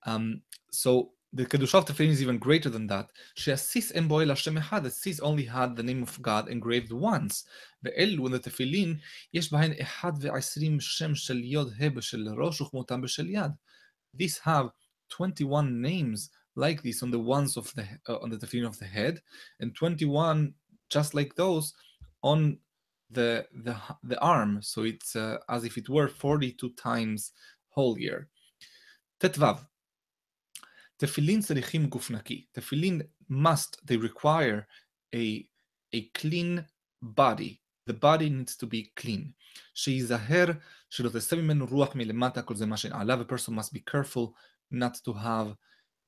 [0.07, 3.09] Um, so the Kedusha of Tefillin is even greater than that.
[3.35, 6.93] שהסיס אין בו אלא שם אחד, the sis only had the name of God engraved
[6.93, 7.45] once.
[7.83, 8.99] ואלו, the תפילין,
[9.35, 13.51] יש בהן אחד ועשרים שם של יוד ה' בשל ראש וכמותם בשל יד.
[14.17, 14.71] These have
[15.11, 18.87] 21 names like this on the ones of the uh, on the tefillin of the
[18.87, 19.21] head,
[19.61, 20.55] and 21
[20.91, 21.75] just like those
[22.23, 22.59] on
[23.11, 24.63] the the the arm.
[24.63, 27.33] So it's uh, as if it were 42 times
[27.77, 28.29] holier.
[29.19, 29.69] ט"ו
[31.03, 32.47] תפילין צריכים גוף נקי.
[32.53, 34.67] תפילין must, they require
[35.15, 35.47] a,
[35.95, 36.65] a clean
[37.03, 37.61] body.
[37.91, 39.33] The body needs to be clean.
[39.75, 40.47] שיזהר
[40.91, 43.21] שלא תצא ממנו רוח מלמטה, כל זה מה שעליו.
[43.21, 44.33] A person must be careful
[44.75, 45.55] not to have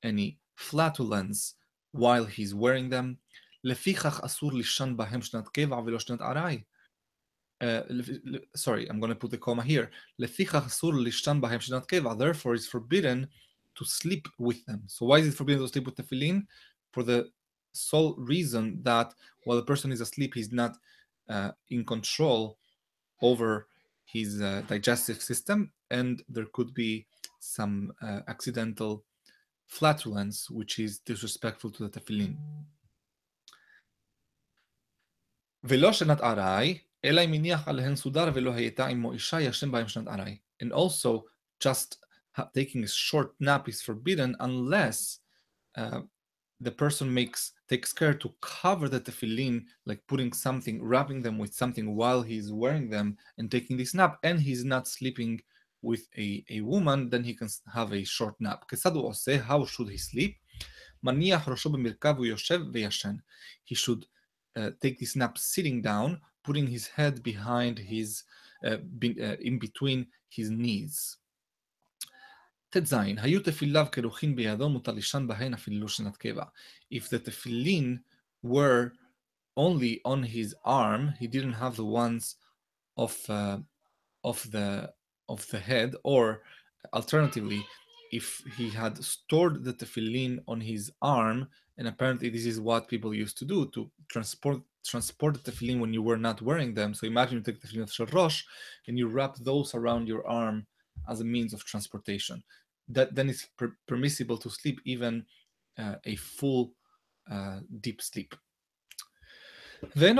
[0.05, 1.55] any flatulence
[1.91, 3.15] while he's wearing them.
[3.63, 6.63] לפיכך אסור לישון בהם שנת קבע ולא שנת ארעי.
[7.63, 7.83] Uh,
[8.57, 9.87] sorry, I'm going to put the comma here.
[10.19, 12.13] לפיכך אסור לישון בהם שנת קבע.
[12.13, 13.27] Therefore, it's forbidden
[13.76, 14.82] to sleep with them.
[14.86, 16.46] So why is it forbidden to sleep with tefillin?
[16.92, 17.30] For the
[17.72, 20.76] sole reason that while the person is asleep, he's not
[21.28, 22.58] uh, in control
[23.22, 23.68] over
[24.04, 27.06] his uh, digestive system, and there could be
[27.40, 29.04] some uh, accidental
[29.66, 32.36] flatulence, which is disrespectful to the tefillin.
[40.60, 41.24] And also,
[41.60, 41.98] just
[42.54, 45.20] taking a short nap is forbidden unless
[45.76, 46.00] uh,
[46.60, 51.52] the person makes takes care to cover the tefillin, like putting something, wrapping them with
[51.54, 55.40] something while he's wearing them and taking this nap, and he's not sleeping
[55.82, 58.64] with a, a woman, then he can have a short nap.
[59.44, 60.36] How should he sleep?
[63.64, 64.06] He should
[64.56, 68.24] uh, take this nap sitting down, putting his head behind his,
[68.64, 71.18] uh, uh in between his knees.
[72.69, 76.43] ט"ז, היו תפיליו כרוכין בידו, מותר לישן בהן אפילו שנת קבע.
[76.93, 77.99] If the tefillin
[78.43, 78.91] were
[79.57, 82.35] only on his arm, he didn't have the ones
[82.97, 83.57] of, uh,
[84.23, 84.93] of, the,
[85.27, 86.43] of the head, or
[86.93, 87.61] alternatively,
[88.11, 93.13] if he had stored the tefillin on his arm, and apparently this is what people
[93.13, 96.93] used to do to transport transport the tefillin when you were not wearing them.
[96.93, 98.43] So imagine you take the tefillin of Shalosh
[98.87, 100.65] and you wrap those around your arm
[101.08, 102.42] as a means of transportation.
[102.88, 105.24] That then is per permissible to sleep even
[105.78, 106.72] uh, a full
[107.30, 108.34] uh, deep sleep.
[109.94, 110.18] And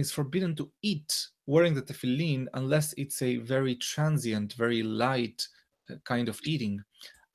[0.00, 5.46] is forbidden to eat wearing the tefillin unless it's a very transient, very light
[5.90, 6.82] uh, kind of eating.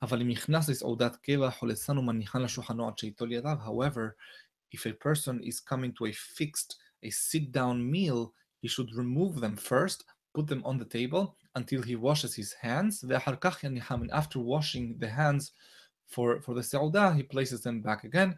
[0.00, 0.24] However,
[4.72, 9.40] if a person is coming to a fixed, a sit down meal, he should remove
[9.40, 13.05] them first put them on the table until he washes his hands.
[13.07, 15.51] ואחר כך יניחם, and after washing the hands
[16.07, 18.33] for, for the סעודה, he places them back again.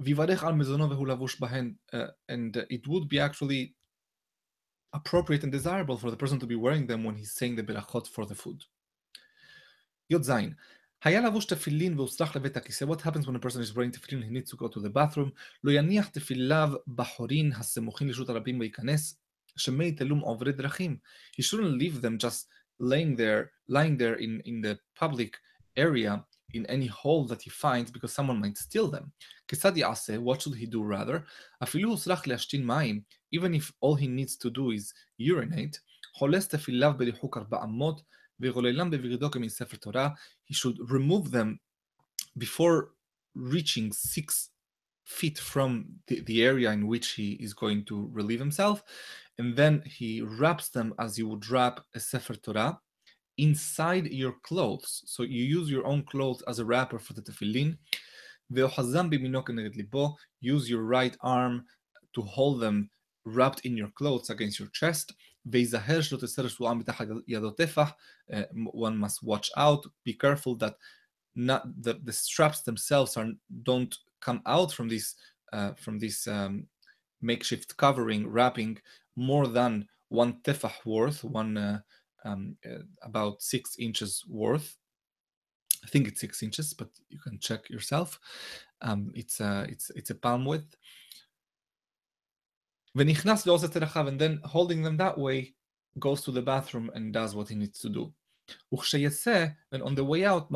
[0.00, 1.96] ויברך על מזונו והוא לבוש בהן, uh,
[2.30, 3.74] and it would be actually
[4.94, 8.06] appropriate and desirable for the person to be wearing them when he's saying the berachot
[8.06, 8.64] for the food.
[10.10, 10.32] י"ז
[11.04, 12.84] היה לבוש תפילין והוסלח לבית הכיסא.
[12.84, 15.30] What happens when a person is wearing tefillin he needs to go to the bathroom?
[15.64, 19.20] לא יניח תפיליו בחורין הסמוכין לרשות הרבים וייכנס,
[19.57, 22.47] He shouldn't leave them just
[22.79, 25.37] laying there, lying there in, in the public
[25.75, 29.11] area in any hole that he finds because someone might steal them.
[29.47, 31.25] What should he do rather?
[33.31, 35.79] Even if all he needs to do is urinate,
[40.45, 41.59] he should remove them
[42.37, 42.91] before
[43.35, 44.49] reaching six
[45.09, 48.83] feet from the, the area in which he is going to relieve himself.
[49.39, 52.79] And then he wraps them as you would wrap a Sefer Torah
[53.37, 55.01] inside your clothes.
[55.05, 57.77] So you use your own clothes as a wrapper for the tefillin.
[60.41, 61.65] Use your right arm
[62.13, 62.89] to hold them
[63.25, 65.13] wrapped in your clothes against your chest.
[68.31, 70.75] Uh, one must watch out, be careful that
[71.35, 73.29] not that the straps themselves are
[73.63, 75.15] don't come out from this
[75.53, 76.67] uh, from this um,
[77.21, 78.77] makeshift covering wrapping
[79.15, 81.79] more than one tefah worth, one uh,
[82.25, 84.75] um, uh, about six inches worth.
[85.83, 88.19] I think it's six inches, but you can check yourself.
[88.81, 90.75] Um, it's a it's it's a palm width.
[92.95, 95.53] And then holding them that way
[95.99, 98.13] goes to the bathroom and does what he needs to do.
[99.71, 100.49] And on the way out,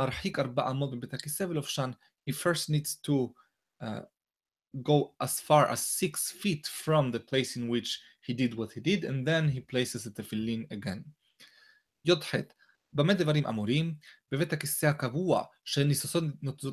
[2.25, 3.35] he first needs to
[3.82, 4.00] uh,
[4.82, 8.80] go as far as six feet from the place in which he did what he
[8.80, 11.04] did, and then he places the tefillin again.
[12.04, 12.34] י"ח
[12.92, 13.94] במה דברים אמורים?
[14.32, 16.24] בבית הכיסא הקבוע שניסוסות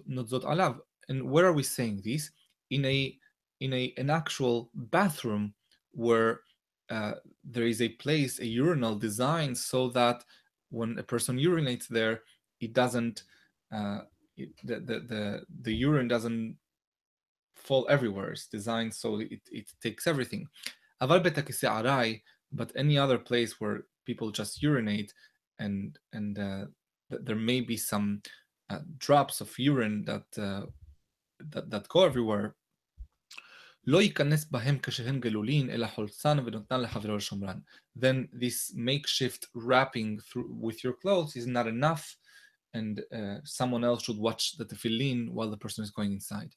[0.05, 0.73] נוצות עליו.
[1.11, 2.31] And where are we saying this?
[2.71, 3.19] In a
[3.59, 5.53] in a an actual bathroom
[5.91, 6.41] where
[6.89, 7.13] uh,
[7.43, 10.23] there is a place, a urinal designed so that
[10.69, 12.23] when a person urinates there,
[12.59, 13.23] it doesn't
[13.71, 14.01] uh,
[14.37, 15.23] it, the, the the
[15.61, 16.57] the urine doesn't
[17.59, 18.31] fall everywhere.
[18.31, 20.45] It's designed so it, it takes everything.
[21.01, 22.19] אבל בית הכיסא ארעי,
[22.53, 25.11] but any other place where people just urinate
[25.59, 26.65] and and uh,
[27.09, 28.21] there may be some
[28.69, 30.65] uh, drops of urine that, uh,
[31.51, 32.55] that that go everywhere.
[33.87, 37.59] לא ייכנס בהם כשהם גלולין, אלא חולצן ונותנן לחברו לשומרן.
[37.99, 42.17] Then this makeshift wrapping through, with your clothes is not enough,
[42.73, 46.51] and uh, someone else should watch the tefillin while the person is going inside.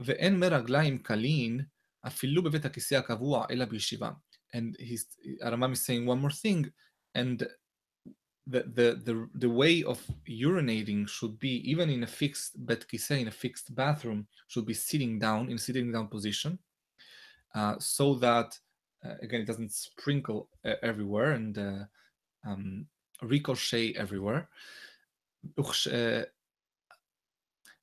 [0.00, 1.60] ואין מרגליים קלים
[2.06, 4.10] אפילו בבית הכיסא הקבוע אלא בישיבה.
[4.52, 5.06] And he's,
[5.44, 6.72] Harambam is saying one more thing,
[7.14, 7.46] and
[8.46, 13.20] the, the, the, the way of urinating should be, even in a fixed bet kise,
[13.20, 16.58] in a fixed bathroom, should be sitting down, in sitting down position,
[17.54, 18.58] uh, so that,
[19.04, 21.84] uh, again, it doesn't sprinkle uh, everywhere and uh,
[22.44, 22.86] um,
[23.22, 24.48] ricochet everywhere.
[25.58, 26.24] Uh,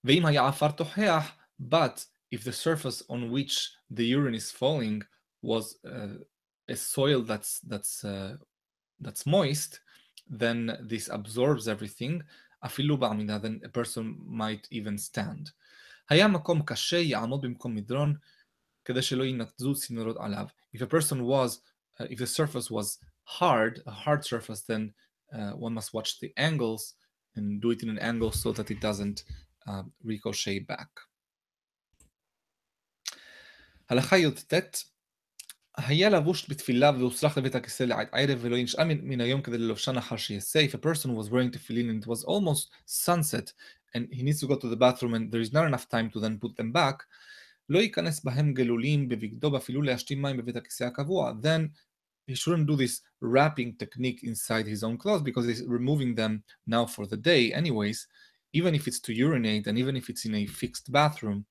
[0.04, 5.03] ואם היה עפר תוכח, But if the surface on which the urine is falling
[5.43, 6.17] was uh,
[6.69, 8.37] a soil that's that's uh,
[9.01, 9.81] that's moist,
[10.29, 12.23] then this absorbs everything.
[12.65, 15.51] אפילו בעמידה, then a person might even stand.
[16.11, 18.15] היה מקום קשה, יעמוד במקום מדרון,
[18.85, 20.47] כדי שלא ינקזו צינורות עליו.
[20.77, 21.61] If a person was,
[22.01, 24.93] uh, if the surface was hard, a hard surface, then
[25.33, 26.95] uh, one must watch the angles
[27.37, 29.25] and do it in an angle so that it doesn't
[29.67, 30.89] uh, ricochet back.
[33.89, 34.55] הלכה י"ט
[35.77, 40.61] היה לבוש בתפילה והוסלח לבית הכיסא ערב ולא ינשאל מן היום כדי ללובשן אחר שיעשה.
[40.65, 43.53] If a person was wearing tefillin and it was almost sunset
[43.95, 46.21] and he needs to go to the bathroom and there is not enough time to
[46.21, 47.05] then put them back,
[47.69, 51.33] לא ייכנס בהם גלולים בבגדו ואפילו להשתים מים בבית הכיסא הקבוע.
[51.43, 51.69] Then
[52.31, 56.87] he shouldn't do this wrapping technique inside his own clothes because he's removing them now
[56.87, 58.07] for the day anyways,
[58.53, 61.47] even if it's to urinate and even if it's in a fixed bathroom.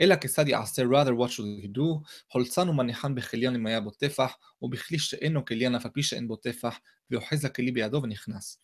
[0.00, 4.36] אלא כיצד יעשה, rather what should he do, חולצן ומניחן בכליין אם היה בו טפח,
[4.62, 6.78] ובכלי שאינו כליין אף על פי שאין בו טפח,
[7.10, 8.58] ואוחז הכלי בידו ונכנס.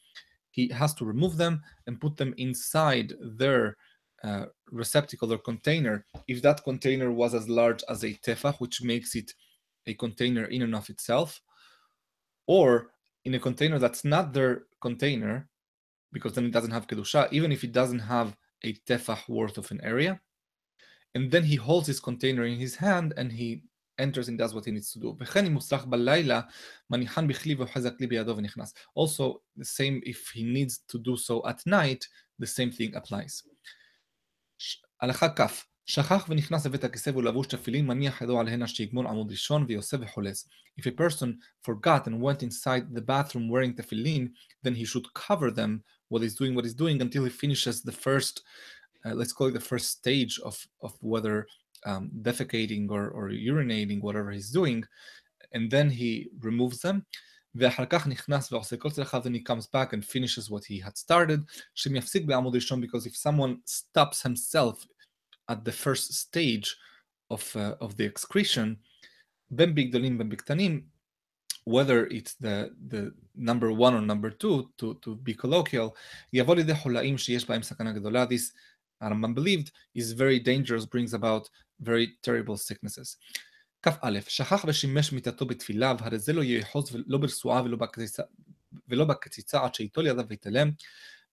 [0.52, 3.76] He has to remove them and put them inside their
[4.24, 6.04] uh, receptacle or container.
[6.26, 9.32] If that container was as large as a tefach, which makes it
[9.86, 11.40] a container in and of itself,
[12.46, 12.90] or
[13.24, 15.48] in a container that's not their container,
[16.12, 19.70] because then it doesn't have kedusha, even if it doesn't have a tefach worth of
[19.70, 20.20] an area,
[21.14, 23.62] and then he holds his container in his hand and he
[23.98, 25.16] enters and does what he needs to do.
[28.94, 32.06] Also, the same if he needs to do so at night,
[32.38, 33.42] the same thing applies.
[35.02, 39.64] הלכה כ' שכח ונכנס לבית הכיסא והוא לבוש תפילין, מניח ידו עליהן שיגמול עמוד ראשון
[39.68, 40.48] ויוסף וחולס.
[40.80, 44.28] If a person forgot and went inside the bathroom wearing tefillin,
[44.62, 47.92] then he should cover them while he's doing what he's doing until he finishes the
[47.92, 48.42] first
[49.04, 51.46] uh, let's call it the first stage of, of whether
[51.86, 54.84] um, defecating or, or urinating, whatever he's doing,
[55.52, 57.04] and then he removes them.
[57.54, 60.96] ואחר כך נכנס ועושה כל צלחה, then he comes back and finishes what he had
[60.96, 61.40] started,
[61.74, 64.86] שמפסיק בעמוד ראשון, because if someone stops himself
[65.48, 66.76] at the first stage
[67.30, 68.76] of, uh, of the excretion,
[69.50, 70.86] בין בגדולים בין בקטנים,
[71.68, 75.90] whether it's the, the number one or number two, to, to be colloquial,
[76.32, 78.52] יבוא לידי חולאים שיש בהם סכנה גדולה, this
[79.02, 81.48] Rambam believed is very dangerous, brings about
[81.80, 83.16] very terrible sicknesses.
[83.82, 88.22] כ"א, שכח ושימש מיתתו בתפילה, והרי זה לא יאחוז לא ברסועה ולא בקציצה,
[88.88, 90.70] ולא בקציצה עד שייטול ידיו ויתעלם,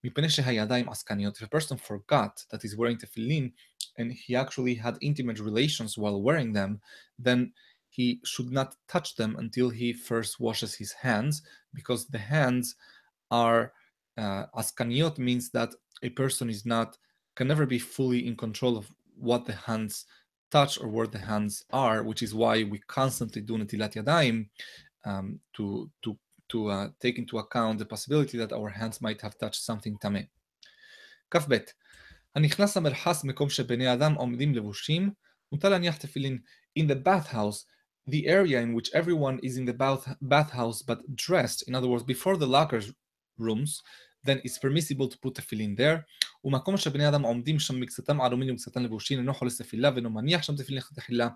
[0.03, 1.37] מפני שהידיים עסקניות.
[1.37, 3.51] If a person forgot that he's wearing tefillin
[3.97, 6.79] and he actually had intimate relations while wearing them,
[7.19, 7.51] then
[7.89, 11.41] he should not touch them until he first washes his hands,
[11.73, 12.75] because the hands
[13.31, 13.71] are
[14.17, 15.71] uh, askaniot means that
[16.03, 16.97] a person is not
[17.39, 20.05] can never be fully in control of what the hands
[20.51, 24.47] touch or where the hands are, which is why we constantly do netilat yadayim
[25.05, 26.17] um, to to
[26.49, 30.27] to uh, take into account the possibility that our hands might have touched something tameh.
[31.31, 31.53] כ"ב
[32.35, 35.11] הנכנס למרחס מקום שבני אדם עומדים לבושים,
[35.51, 36.39] מותר להניח תפילין.
[36.79, 37.65] In the bathhouse,
[38.07, 42.03] the area in which everyone is in the bath, bathhouse but dressed, in other words,
[42.03, 42.91] before the lockers
[43.37, 43.81] rooms,
[44.25, 46.05] then it's permissible to put tefillin there.
[46.43, 50.55] ומקום שבני אדם עומדים שם מקצתם ערומים ומקצתם לבושים אינו חולס תפילה ואינו מניח שם
[50.55, 51.29] תפילין תחילה.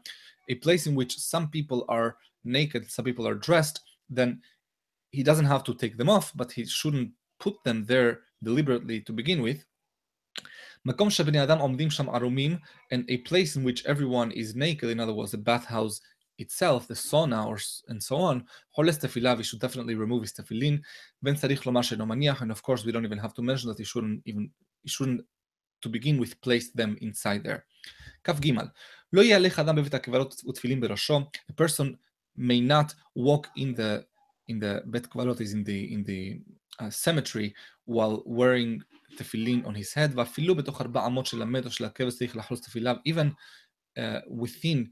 [0.52, 2.15] A place in which some people are
[2.46, 4.39] naked, some people are dressed, then
[5.12, 8.12] he doesn't have to take them off, but he shouldn't put them there
[8.44, 9.63] deliberately to begin with.
[10.86, 12.58] מקום שבני אדם עומדים שם ערומים,
[12.94, 16.00] and a place in which everyone is naked, in other words, a bathhouse
[16.38, 17.58] itself, the sauna or
[17.89, 18.42] and so on,
[18.76, 20.82] חולס תפילה, we should definitely remove his tefillin,
[21.22, 23.77] בין צריך לומר שאינו מניח, and of course we don't even have to mention that
[23.77, 24.50] he shouldn't even,
[24.84, 25.21] he shouldn't
[25.82, 27.62] to begin with place them inside there.
[28.23, 28.54] כ"ג
[29.13, 31.19] לא יהלך אדם בבית הקברות ותפילין בראשו,
[31.52, 31.96] a person
[32.38, 34.04] may not walk in the
[34.52, 36.40] in the בית קברות is in the in the
[36.82, 37.54] uh, cemetery
[37.86, 38.82] while wearing
[39.17, 42.65] tefillin on his head, ואפילו בתוך ארבע אמות של המת או של הכבש צריך לחלוץ
[42.65, 43.30] תפילה, even
[43.98, 44.88] uh, within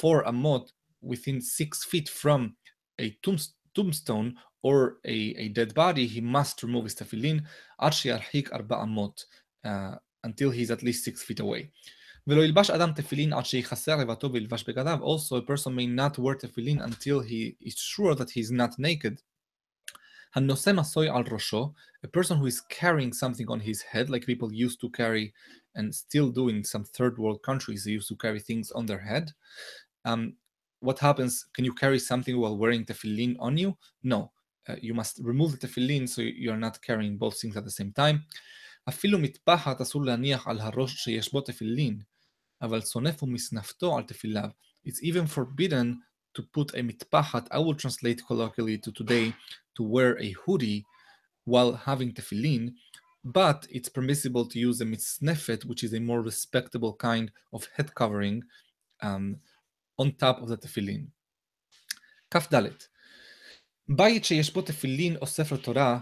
[0.00, 0.72] four אמות
[1.04, 2.54] within six feet from
[3.00, 7.45] a tombstone tombstone or a, a dead body, he must remove his tefillin
[9.63, 11.71] uh, until he's at least six feet away.
[15.01, 19.21] Also, a person may not wear tefillin until he is sure that he's not naked.
[22.03, 25.33] A person who is carrying something on his head, like people used to carry
[25.75, 28.99] and still do in some third world countries, they used to carry things on their
[28.99, 29.31] head.
[30.03, 30.33] Um,
[30.80, 31.46] what happens?
[31.54, 33.76] Can you carry something while wearing tefillin on you?
[34.02, 34.32] No.
[34.68, 37.92] Uh, you must remove the tefillin so you're not carrying both things at the same
[37.92, 38.24] time.
[38.88, 42.02] אפילו מטפחת אסור להניח על הראש שיש בו תפילין,
[42.62, 44.48] אבל צונף ומסנפתו על תפיליו.
[44.86, 46.02] It's even forbidden
[46.34, 49.34] to put a mitpahat, I will translate colloquially to today,
[49.76, 50.84] to wear a hoodie
[51.44, 52.74] while having tefillin,
[53.24, 57.94] but it's permissible to use a mitznefet, which is a more respectable kind of head
[57.94, 58.42] covering,
[59.00, 59.36] um,
[59.98, 61.06] on top of the tefillin.
[62.30, 62.54] כ"ד
[63.88, 66.00] בית שיש בו תפילין או ספר תורה,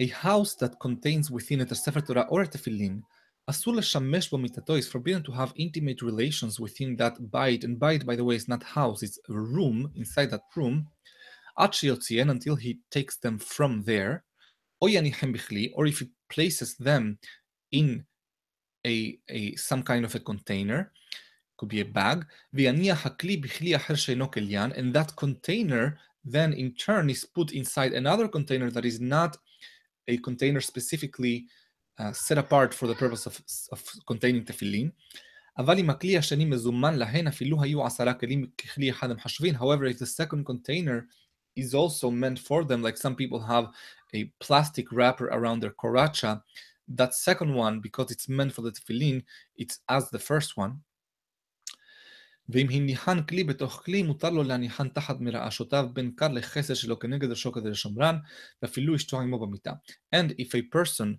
[0.00, 3.00] a house that contains within it a ספר תורה or a תפילין,
[3.46, 8.06] אסור לשמש בו מיטתו, is forbidden to have intimate relations within that bite, and bite,
[8.06, 10.84] by the way, is not house, it's a room, inside that room,
[11.56, 14.20] עד שיוציאן, until he takes them from there,
[14.82, 17.18] או יניחם בכלי, or if he places them
[17.72, 18.04] in
[18.86, 20.92] a, a some kind of a container,
[21.56, 22.24] could be a bag,
[22.54, 27.92] ויניח הכלי בכלי אחר שאינו כליין, and that container then in turn is put inside
[27.92, 29.36] another container that is not
[30.08, 31.46] a container specifically
[31.98, 33.40] uh, set apart for the purpose of,
[33.72, 34.90] of containing tefillin.
[35.58, 39.54] אבל אם הכלי השני מזומן להן, אפילו היו עשרה כלים ככלי אחד המחשבים.
[39.54, 41.06] However, if the second container
[41.56, 43.66] is also meant for them, like some people have
[44.14, 46.40] a plastic wrapper around their koracha,
[46.88, 49.22] that second one, because it's meant for the tefillin,
[49.56, 50.80] it's as the first one.
[52.48, 57.30] ואם הניחן כלי בתוך כלי, מותר לו להניחן תחת מרעשותיו בין קר לחסר שלו כנגד
[57.30, 58.16] ראשו כדי לשומרן,
[58.62, 59.72] ואפילו אשתו עמו במיטה.
[60.14, 61.16] And if a person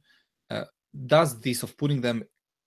[0.53, 0.65] uh,
[1.07, 2.23] does this of putting them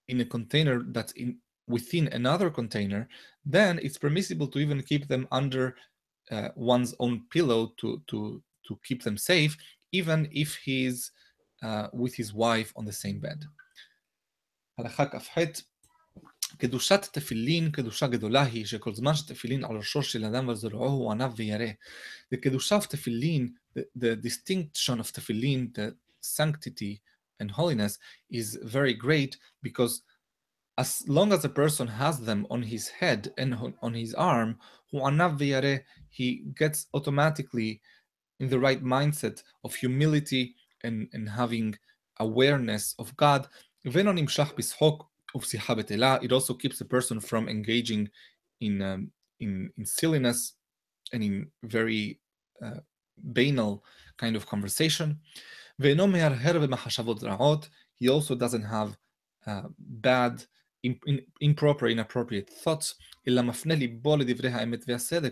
[0.08, 1.36] in a container that's in
[1.68, 3.08] within another container,
[3.44, 5.74] then it's permissible to even keep them under
[6.30, 9.56] uh, one's own pillow to, to, to keep them safe,
[9.92, 11.10] even if he's
[11.62, 13.44] uh, with his wife on the same bed.
[14.78, 15.38] הלכה כ"ח
[16.58, 21.12] קדושת תפילין, קדושה גדולה היא, שכל זמן שתפילין על ראשו של אדם ועל זרועו הוא
[21.12, 21.66] ענב וירא.
[22.34, 23.48] The קדושה of תפילין,
[23.78, 27.00] the, the distinction of תפילין, the sanctity
[27.40, 27.98] and holiness
[28.30, 30.02] is very great because
[30.78, 34.58] as long as a person has them on his head and on his arm,
[36.10, 37.80] he gets automatically
[38.40, 40.54] in the right mindset of humility
[40.84, 41.76] and, and having
[42.20, 43.48] awareness of God.
[45.35, 46.19] of sihabet elah.
[46.21, 48.09] It also keeps a person from engaging
[48.59, 50.53] in um, in, in silliness
[51.13, 52.19] and in very
[52.63, 52.79] uh,
[53.17, 53.83] banal
[54.17, 55.19] kind of conversation.
[55.77, 55.99] He
[58.09, 58.97] also doesn't have
[59.47, 60.45] uh, bad,
[60.83, 62.95] in, in, improper, inappropriate thoughts.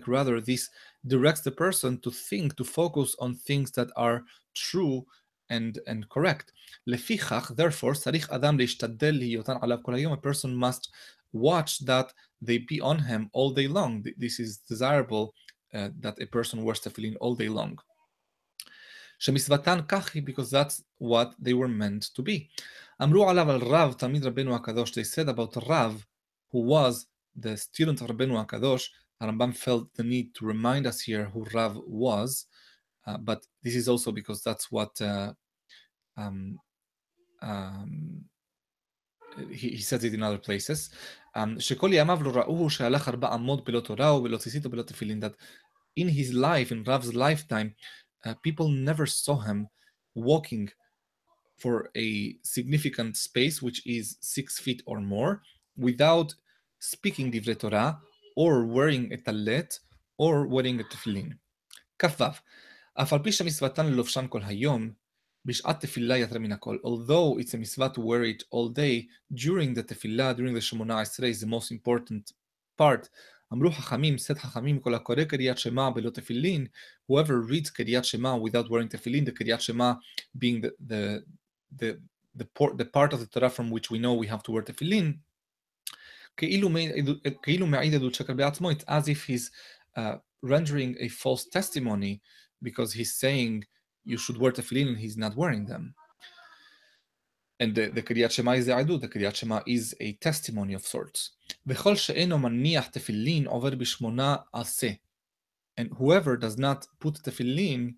[0.07, 0.69] Rather, this
[1.07, 4.23] directs the person to think, to focus on things that are
[4.55, 5.05] true
[5.50, 6.50] and, and correct.
[6.86, 10.88] לפיכך, therefore, צריך אדם להשתדל להיותן עליו כל היום, a person must
[11.34, 12.12] watch that
[12.44, 14.02] they be on him all day long.
[14.16, 15.34] This is desirable
[15.74, 17.76] uh, that a person wears tefillin all day long.
[19.18, 22.48] שמצוותן כך היא because that's what they were meant to be.
[23.02, 26.04] אמרו עליו על רב, תלמיד רבנו הקדוש, they said about רב,
[26.52, 27.06] who was
[27.36, 31.76] the student of רבנו הקדוש, הרמב"ם felt the need to remind us here who Rav
[31.86, 32.46] was,
[33.09, 35.33] uh, but this is also because that's what uh,
[36.15, 36.59] um,
[37.41, 38.23] um,
[39.49, 40.91] he, he, says it in other places.
[41.33, 41.55] Um,
[45.21, 45.33] that
[45.95, 47.73] in his life, in Rav's lifetime,
[48.25, 49.67] uh, people never saw him
[50.13, 50.69] walking
[51.57, 55.41] for a significant space, which is six feet or more,
[55.77, 56.35] without
[56.79, 57.99] speaking Divrei Torah
[58.35, 59.79] or wearing a talet
[60.17, 61.39] or wearing a tefillin.
[61.97, 62.39] Kafav.
[62.94, 64.90] אף על פי שמצוותן ללובשן כל היום,
[65.44, 66.78] בשעת תפילה יתרה מן הכל.
[66.84, 71.02] Although it's a mitzvah to wear it all day, during the tefillah, during the Shemona
[71.02, 72.32] Esrei is the most important
[72.76, 73.08] part,
[73.52, 76.66] אמרו חכמים, סט חכמים, כל הקורא קריאת שמע בלא תפילין,
[77.10, 79.92] whoever reads קריאת שמע without wearing תפילין, the קריאת שמע
[80.38, 81.22] being the, the,
[81.78, 82.00] the,
[82.38, 84.62] the, port, the part of the Torah from which we know we have to wear
[84.62, 85.12] תפילין,
[86.36, 89.50] כאילו מעיד עדות שקר בעצמו, it's as if he's
[89.96, 92.18] uh, rendering a false testimony
[92.61, 93.65] because he's saying
[94.05, 95.93] you should wear tefillin and he's not wearing them.
[97.59, 99.01] And the, the Kriyat Shema is the Aidu.
[99.01, 101.31] The Kriyat Shema is a testimony of sorts.
[105.77, 107.95] And whoever does not put tefillin,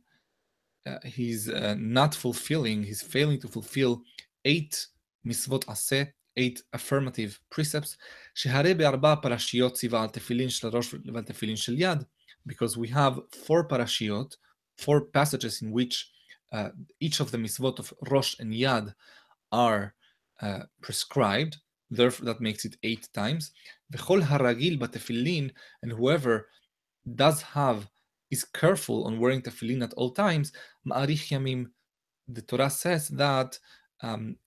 [0.88, 4.02] uh, he's uh, not fulfilling, he's failing to fulfill
[4.46, 4.88] eight
[5.26, 7.98] mitzvot aseh, eight affirmative precepts.
[12.48, 14.36] Because we have four parashiot
[14.82, 16.10] four passages in which
[16.52, 16.70] uh,
[17.00, 18.94] each of the mitzvot of Rosh and Yad
[19.52, 19.94] are
[20.42, 21.58] uh, prescribed.
[21.90, 23.52] Therefore, that makes it eight times.
[23.94, 25.52] V'chol haragil batefillin,
[25.82, 26.48] and whoever
[27.16, 27.88] does have
[28.30, 30.54] is careful on wearing tefillin at all times.
[30.88, 31.68] Ma'arich yamim.
[32.28, 33.60] The Torah says that
[34.02, 34.38] um,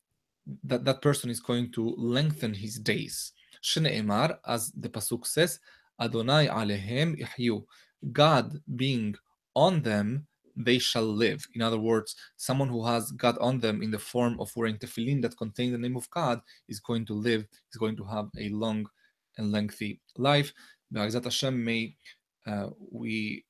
[0.64, 3.32] that that person is going to lengthen his days.
[3.62, 5.61] Shne'emar, as the pasuk says,
[6.01, 7.64] Adonai alehem ihyu.
[8.12, 9.14] God being
[9.55, 10.26] on them,
[10.57, 11.46] they shall live.
[11.55, 15.20] In other words, someone who has God on them in the form of wearing tefillin
[15.22, 18.48] that contain the name of God is going to live, is going to have a
[18.50, 18.86] long
[19.36, 20.52] and lengthy life.
[20.92, 21.96] Be'ezrat Hashem, may
[22.46, 23.44] uh, we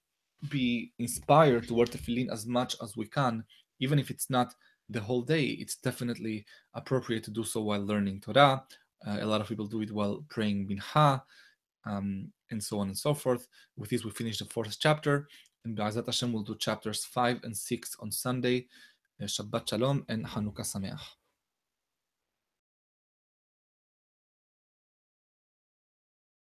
[0.48, 3.44] be inspired to wear tefillin as much as we can,
[3.80, 4.54] even if it's not
[4.88, 5.44] the whole day.
[5.44, 8.64] It's definitely appropriate to do so while learning Torah.
[9.06, 11.22] Uh, a lot of people do it while praying Mincha,
[11.84, 13.46] um, and so on and so forth.
[13.76, 15.28] With this, we finish the fourth chapter,
[15.64, 18.66] and Be'ezrat Hashem will do chapters 5 and 6 on Sunday.
[19.20, 21.00] Uh, Shabbat Shalom and Hanukkah Sameach.